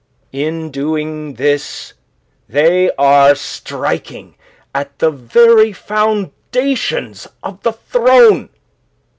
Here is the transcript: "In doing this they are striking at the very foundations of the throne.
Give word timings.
"In 0.33 0.71
doing 0.71 1.35
this 1.35 1.93
they 2.49 2.89
are 2.93 3.35
striking 3.35 4.33
at 4.73 4.97
the 4.97 5.11
very 5.11 5.73
foundations 5.73 7.27
of 7.43 7.61
the 7.61 7.73
throne. 7.73 8.49